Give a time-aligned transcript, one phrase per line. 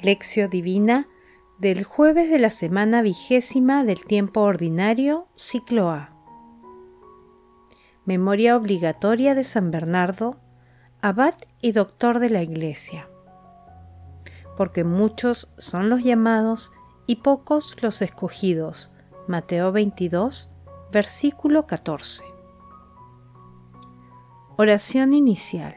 [0.00, 1.08] Lección Divina
[1.58, 6.14] del jueves de la semana vigésima del tiempo ordinario, ciclo A.
[8.04, 10.38] Memoria obligatoria de San Bernardo,
[11.02, 13.08] abad y doctor de la Iglesia.
[14.56, 16.70] Porque muchos son los llamados
[17.08, 18.92] y pocos los escogidos.
[19.26, 20.52] Mateo 22,
[20.92, 22.22] versículo 14.
[24.56, 25.74] Oración inicial.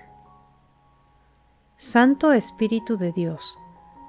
[1.77, 3.57] Santo Espíritu de Dios,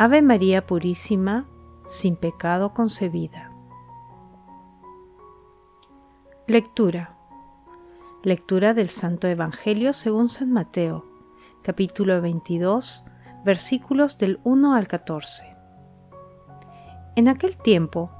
[0.00, 1.48] Ave María Purísima,
[1.84, 3.50] sin pecado concebida.
[6.46, 7.16] Lectura.
[8.22, 11.04] Lectura del Santo Evangelio según San Mateo,
[11.64, 13.06] capítulo 22,
[13.44, 15.56] versículos del 1 al 14.
[17.16, 18.12] En aquel tiempo,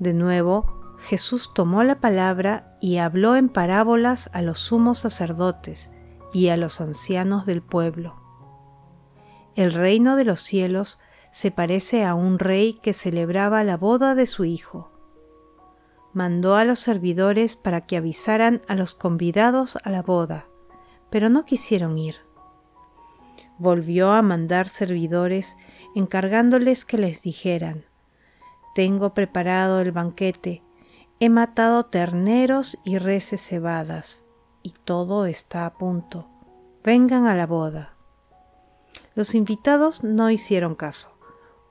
[0.00, 5.92] de nuevo, Jesús tomó la palabra y habló en parábolas a los sumos sacerdotes
[6.32, 8.16] y a los ancianos del pueblo.
[9.54, 10.98] El reino de los cielos
[11.30, 14.90] se parece a un rey que celebraba la boda de su hijo.
[16.12, 20.46] Mandó a los servidores para que avisaran a los convidados a la boda,
[21.08, 22.16] pero no quisieron ir.
[23.58, 25.56] Volvió a mandar servidores
[25.94, 27.84] encargándoles que les dijeran,
[28.74, 30.62] Tengo preparado el banquete,
[31.20, 34.24] he matado terneros y reses cebadas,
[34.62, 36.28] y todo está a punto.
[36.82, 37.94] Vengan a la boda.
[39.14, 41.09] Los invitados no hicieron caso.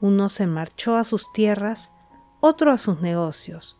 [0.01, 1.93] Uno se marchó a sus tierras,
[2.39, 3.77] otro a sus negocios.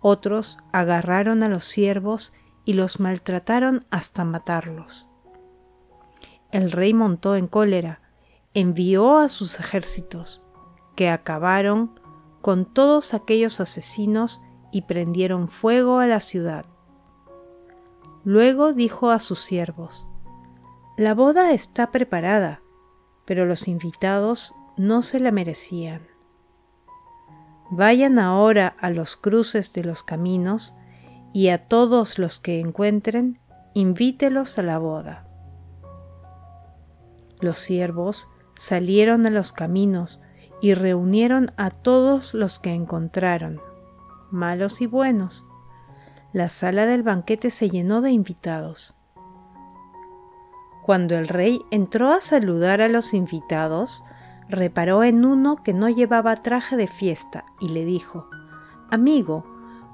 [0.00, 2.32] Otros agarraron a los siervos
[2.64, 5.08] y los maltrataron hasta matarlos.
[6.50, 8.00] El rey montó en cólera,
[8.52, 10.42] envió a sus ejércitos,
[10.94, 11.98] que acabaron
[12.40, 16.66] con todos aquellos asesinos y prendieron fuego a la ciudad.
[18.24, 20.06] Luego dijo a sus siervos,
[20.96, 22.60] La boda está preparada,
[23.24, 26.06] pero los invitados no se la merecían.
[27.70, 30.74] Vayan ahora a los cruces de los caminos
[31.32, 33.40] y a todos los que encuentren,
[33.74, 35.26] invítelos a la boda.
[37.40, 40.20] Los siervos salieron a los caminos
[40.60, 43.60] y reunieron a todos los que encontraron,
[44.30, 45.44] malos y buenos.
[46.32, 48.94] La sala del banquete se llenó de invitados.
[50.82, 54.04] Cuando el rey entró a saludar a los invitados,
[54.48, 58.28] reparó en uno que no llevaba traje de fiesta y le dijo,
[58.90, 59.44] Amigo,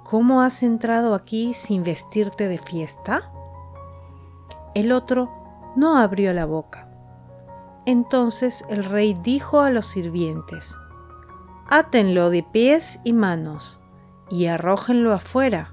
[0.04, 3.30] ¿cómo has entrado aquí sin vestirte de fiesta?
[4.74, 5.30] El otro
[5.76, 6.88] no abrió la boca.
[7.86, 10.76] Entonces el rey dijo a los sirvientes,
[11.68, 13.80] Átenlo de pies y manos
[14.28, 15.72] y arrójenlo afuera,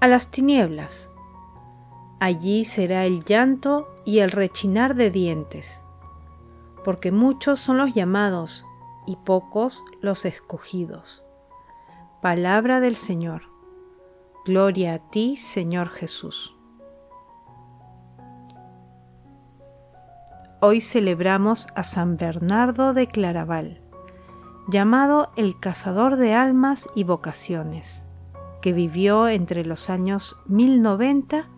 [0.00, 1.10] a las tinieblas.
[2.20, 5.84] Allí será el llanto y el rechinar de dientes
[6.88, 8.64] porque muchos son los llamados
[9.06, 11.22] y pocos los escogidos.
[12.22, 13.42] Palabra del Señor.
[14.46, 16.56] Gloria a ti, Señor Jesús.
[20.62, 23.82] Hoy celebramos a San Bernardo de Claraval,
[24.66, 28.06] llamado el cazador de almas y vocaciones,
[28.62, 31.50] que vivió entre los años 1090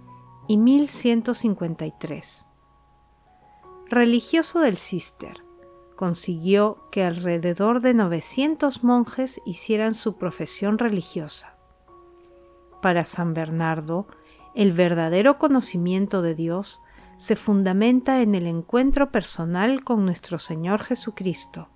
[0.49, 2.50] y 1153
[3.91, 5.45] religioso del Cister,
[5.97, 11.57] consiguió que alrededor de 900 monjes hicieran su profesión religiosa.
[12.81, 14.07] Para San Bernardo,
[14.55, 16.81] el verdadero conocimiento de Dios
[17.19, 21.69] se fundamenta en el encuentro personal con nuestro Señor Jesucristo,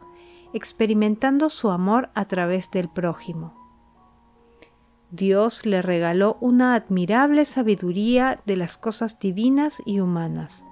[0.52, 3.60] experimentando su amor a través del prójimo.
[5.10, 10.64] Dios le regaló una admirable sabiduría de las cosas divinas y humanas,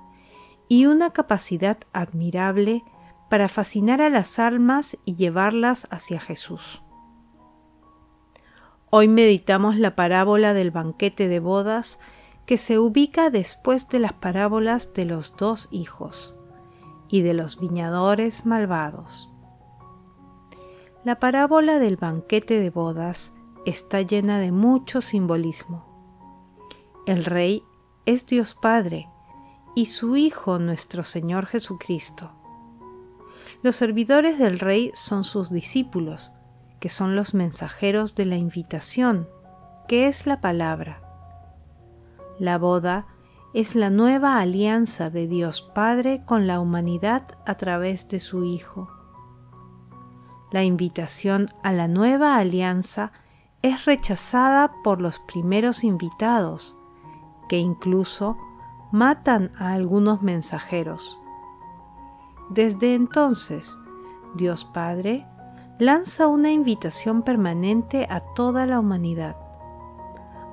[0.73, 2.83] y una capacidad admirable
[3.29, 6.83] para fascinar a las almas y llevarlas hacia Jesús.
[8.89, 12.01] Hoy meditamos la parábola del banquete de bodas
[12.47, 16.35] que se ubica después de las parábolas de los dos hijos
[17.07, 19.31] y de los viñadores malvados.
[21.05, 23.35] La parábola del banquete de bodas
[23.67, 25.85] está llena de mucho simbolismo.
[27.05, 27.63] El rey
[28.07, 29.12] es Dios Padre
[29.75, 32.33] y su Hijo nuestro Señor Jesucristo.
[33.63, 36.33] Los servidores del rey son sus discípulos,
[36.81, 39.29] que son los mensajeros de la invitación,
[39.89, 41.01] que es la palabra.
[42.39, 43.07] La boda
[43.55, 48.89] es la nueva alianza de Dios Padre con la humanidad a través de su Hijo.
[50.51, 53.13] La invitación a la nueva alianza
[53.63, 56.77] es rechazada por los primeros invitados,
[57.49, 58.37] que incluso
[58.93, 61.19] matan a algunos mensajeros.
[62.51, 63.79] Desde entonces,
[64.35, 65.27] Dios Padre
[65.79, 69.37] lanza una invitación permanente a toda la humanidad.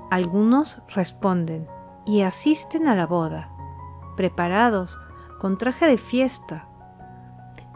[0.09, 1.67] Algunos responden
[2.05, 3.51] y asisten a la boda,
[4.15, 4.97] preparados
[5.37, 6.65] con traje de fiesta.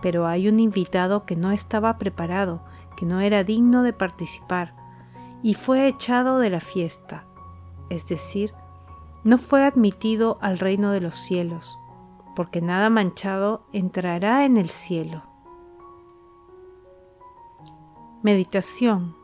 [0.01, 2.63] Pero hay un invitado que no estaba preparado,
[2.95, 4.73] que no era digno de participar,
[5.41, 7.25] y fue echado de la fiesta,
[7.89, 8.53] es decir,
[9.23, 11.79] no fue admitido al reino de los cielos,
[12.35, 15.23] porque nada manchado entrará en el cielo.
[18.21, 19.15] Meditación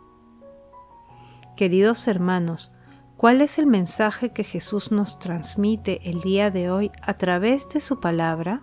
[1.55, 2.71] Queridos hermanos,
[3.17, 7.81] ¿cuál es el mensaje que Jesús nos transmite el día de hoy a través de
[7.81, 8.61] su palabra?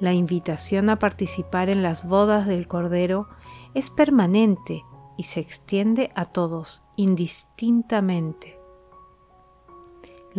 [0.00, 3.28] La invitación a participar en las bodas del Cordero
[3.74, 4.84] es permanente
[5.18, 8.57] y se extiende a todos indistintamente.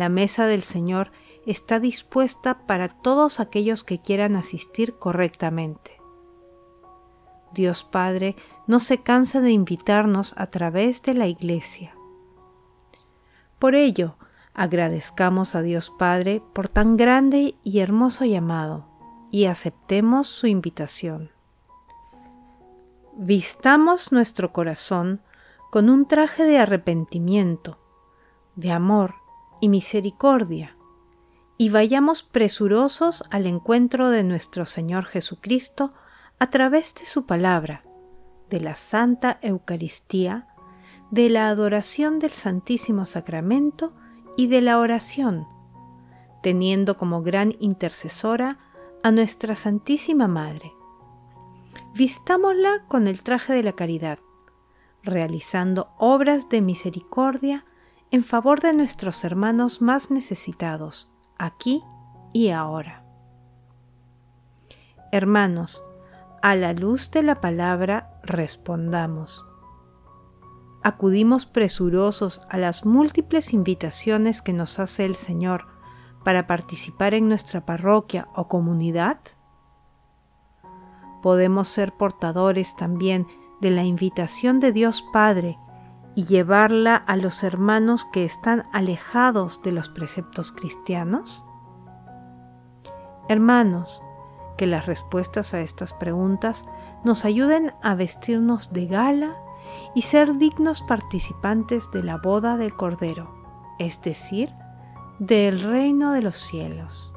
[0.00, 1.12] La mesa del Señor
[1.44, 6.00] está dispuesta para todos aquellos que quieran asistir correctamente.
[7.52, 8.34] Dios Padre
[8.66, 11.94] no se cansa de invitarnos a través de la Iglesia.
[13.58, 14.16] Por ello,
[14.54, 18.86] agradezcamos a Dios Padre por tan grande y hermoso llamado
[19.30, 21.30] y aceptemos su invitación
[23.22, 25.20] vistamos nuestro corazón
[25.70, 27.76] con un traje de arrepentimiento,
[28.56, 29.19] de amor
[29.60, 30.76] y misericordia,
[31.58, 35.92] y vayamos presurosos al encuentro de nuestro Señor Jesucristo
[36.38, 37.84] a través de su palabra,
[38.48, 40.48] de la Santa Eucaristía,
[41.10, 43.92] de la adoración del Santísimo Sacramento
[44.36, 45.46] y de la oración,
[46.42, 48.58] teniendo como gran intercesora
[49.02, 50.72] a nuestra Santísima Madre.
[51.94, 54.18] Vistámosla con el traje de la caridad,
[55.02, 57.64] realizando obras de misericordia
[58.10, 61.82] en favor de nuestros hermanos más necesitados, aquí
[62.32, 63.04] y ahora.
[65.12, 65.84] Hermanos,
[66.42, 69.46] a la luz de la palabra respondamos.
[70.82, 75.66] Acudimos presurosos a las múltiples invitaciones que nos hace el Señor
[76.24, 79.18] para participar en nuestra parroquia o comunidad
[81.20, 83.26] podemos ser portadores también
[83.60, 85.58] de la invitación de Dios Padre
[86.14, 91.44] y llevarla a los hermanos que están alejados de los preceptos cristianos?
[93.28, 94.02] Hermanos,
[94.58, 96.64] que las respuestas a estas preguntas
[97.04, 99.36] nos ayuden a vestirnos de gala
[99.94, 103.32] y ser dignos participantes de la boda del Cordero,
[103.78, 104.52] es decir,
[105.18, 107.12] del reino de los cielos.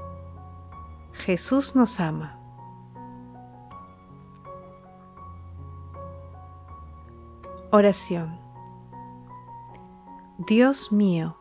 [1.14, 2.40] Jesús nos ama.
[7.72, 8.43] Oración.
[10.40, 11.38] Dios mío,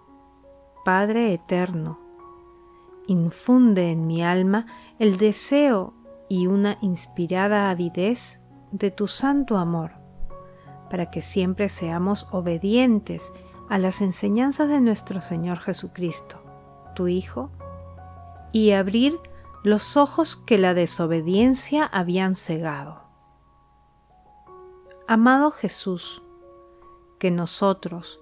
[0.84, 1.98] Padre eterno,
[3.06, 4.66] infunde en mi alma
[4.98, 5.94] el deseo
[6.28, 9.92] y una inspirada avidez de tu santo amor,
[10.90, 13.32] para que siempre seamos obedientes
[13.70, 16.42] a las enseñanzas de nuestro Señor Jesucristo,
[16.94, 17.50] tu Hijo,
[18.52, 19.18] y abrir
[19.64, 23.04] los ojos que la desobediencia habían cegado.
[25.08, 26.22] Amado Jesús,
[27.18, 28.21] que nosotros,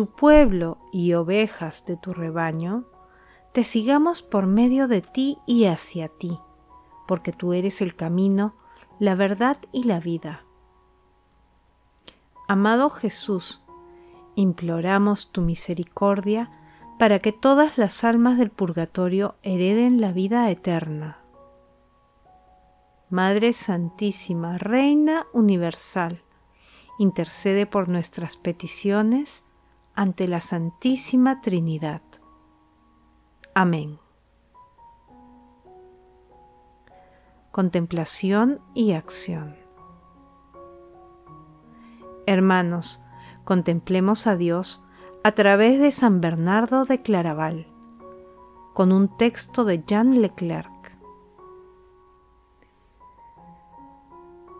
[0.00, 2.86] tu pueblo y ovejas de tu rebaño,
[3.52, 6.38] te sigamos por medio de ti y hacia ti,
[7.06, 8.54] porque tú eres el camino,
[8.98, 10.46] la verdad y la vida.
[12.48, 13.60] Amado Jesús,
[14.36, 16.50] imploramos tu misericordia
[16.98, 21.18] para que todas las almas del purgatorio hereden la vida eterna.
[23.10, 26.22] Madre Santísima, Reina Universal,
[26.98, 29.44] intercede por nuestras peticiones
[29.94, 32.02] ante la Santísima Trinidad.
[33.54, 33.98] Amén.
[37.50, 39.56] Contemplación y acción.
[42.26, 43.02] Hermanos,
[43.44, 44.84] contemplemos a Dios
[45.24, 47.66] a través de San Bernardo de Claraval,
[48.72, 50.96] con un texto de Jean Leclerc.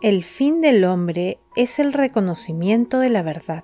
[0.01, 3.63] El fin del hombre es el reconocimiento de la verdad,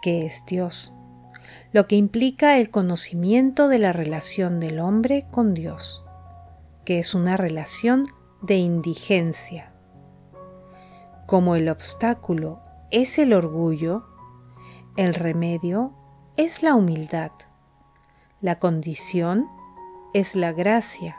[0.00, 0.92] que es Dios,
[1.72, 6.04] lo que implica el conocimiento de la relación del hombre con Dios,
[6.84, 8.06] que es una relación
[8.42, 9.72] de indigencia.
[11.26, 14.06] Como el obstáculo es el orgullo,
[14.96, 15.92] el remedio
[16.36, 17.30] es la humildad,
[18.40, 19.48] la condición
[20.12, 21.16] es la gracia,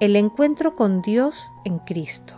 [0.00, 2.36] el encuentro con Dios en Cristo.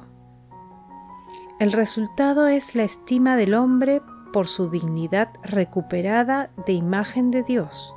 [1.59, 4.03] El resultado es la estima del hombre
[4.33, 7.95] por su dignidad recuperada de imagen de Dios,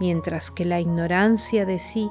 [0.00, 2.10] mientras que la ignorancia de sí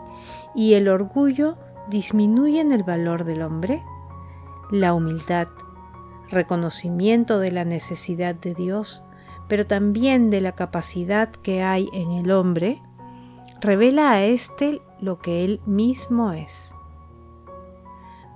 [0.55, 1.57] y el orgullo
[1.89, 3.83] disminuyen el valor del hombre,
[4.71, 5.47] la humildad,
[6.29, 9.03] reconocimiento de la necesidad de Dios,
[9.47, 12.81] pero también de la capacidad que hay en el hombre,
[13.59, 16.73] revela a éste lo que él mismo es.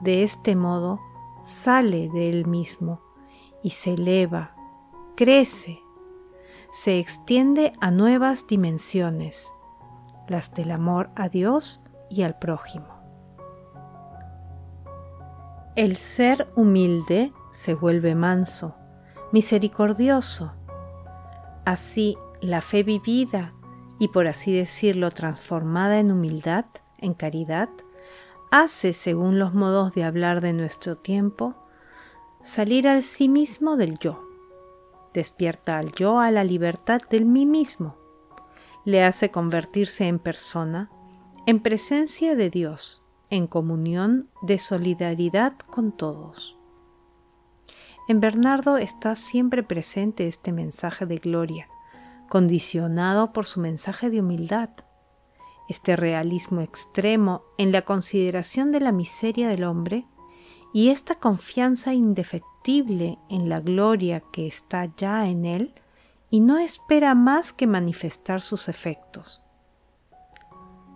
[0.01, 0.99] De este modo,
[1.43, 3.01] sale de él mismo
[3.63, 4.54] y se eleva,
[5.15, 5.81] crece,
[6.71, 9.53] se extiende a nuevas dimensiones,
[10.27, 12.87] las del amor a Dios y al prójimo.
[15.75, 18.75] El ser humilde se vuelve manso,
[19.31, 20.53] misericordioso.
[21.65, 23.53] Así, la fe vivida
[23.99, 26.65] y por así decirlo transformada en humildad,
[26.97, 27.69] en caridad,
[28.51, 31.55] hace, según los modos de hablar de nuestro tiempo,
[32.43, 34.24] salir al sí mismo del yo,
[35.15, 37.97] despierta al yo a la libertad del mí mismo,
[38.83, 40.91] le hace convertirse en persona,
[41.47, 46.59] en presencia de Dios, en comunión de solidaridad con todos.
[48.07, 51.67] En Bernardo está siempre presente este mensaje de gloria,
[52.29, 54.69] condicionado por su mensaje de humildad,
[55.69, 60.05] este realismo extremo en la consideración de la miseria del hombre
[60.73, 65.73] y esta confianza indefectible en la gloria que está ya en él
[66.31, 69.43] y no espera más que manifestar sus efectos.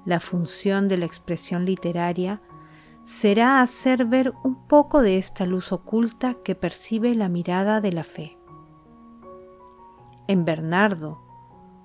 [0.05, 2.41] La función de la expresión literaria
[3.03, 8.03] será hacer ver un poco de esta luz oculta que percibe la mirada de la
[8.03, 8.37] fe.
[10.27, 11.21] En Bernardo,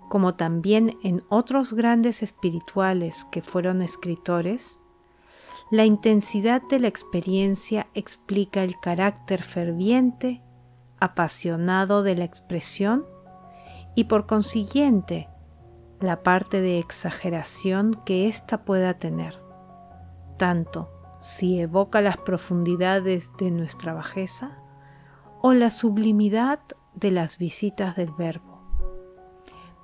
[0.09, 4.81] como también en otros grandes espirituales que fueron escritores,
[5.71, 10.43] la intensidad de la experiencia explica el carácter ferviente,
[11.01, 13.07] apasionado de la expresión
[13.95, 15.29] y por consiguiente
[16.01, 19.41] la parte de exageración que ésta pueda tener,
[20.37, 20.91] tanto
[21.21, 24.59] si evoca las profundidades de nuestra bajeza
[25.41, 26.61] o la sublimidad
[26.95, 28.54] de las visitas del Verbo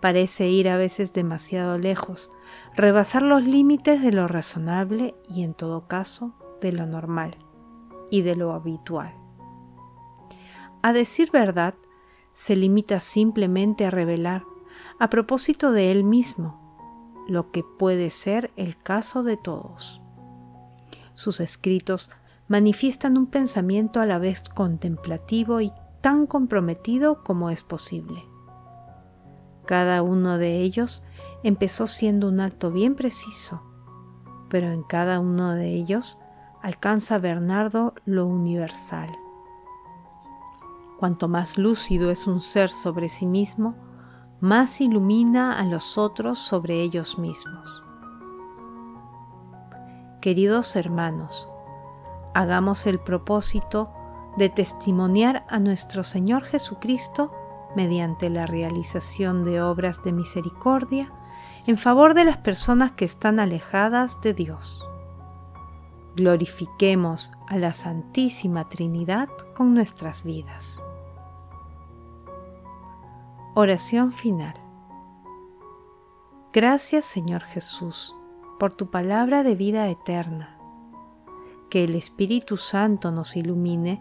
[0.01, 2.31] parece ir a veces demasiado lejos,
[2.75, 7.37] rebasar los límites de lo razonable y en todo caso de lo normal
[8.11, 9.15] y de lo habitual.
[10.83, 11.75] A decir verdad,
[12.33, 14.45] se limita simplemente a revelar,
[14.99, 16.59] a propósito de él mismo,
[17.29, 20.01] lo que puede ser el caso de todos.
[21.15, 22.11] Sus escritos
[22.49, 28.30] manifiestan un pensamiento a la vez contemplativo y tan comprometido como es posible.
[29.71, 31.05] Cada uno de ellos
[31.45, 33.63] empezó siendo un acto bien preciso,
[34.49, 36.19] pero en cada uno de ellos
[36.61, 39.17] alcanza Bernardo lo universal.
[40.99, 43.77] Cuanto más lúcido es un ser sobre sí mismo,
[44.41, 47.85] más ilumina a los otros sobre ellos mismos.
[50.21, 51.49] Queridos hermanos,
[52.35, 53.93] hagamos el propósito
[54.37, 57.31] de testimoniar a nuestro Señor Jesucristo
[57.77, 61.13] mediante la realización de obras de misericordia
[61.67, 64.87] en favor de las personas que están alejadas de Dios.
[66.17, 70.85] Glorifiquemos a la Santísima Trinidad con nuestras vidas.
[73.55, 74.55] Oración final.
[76.53, 78.15] Gracias Señor Jesús
[78.59, 80.59] por tu palabra de vida eterna.
[81.69, 84.01] Que el Espíritu Santo nos ilumine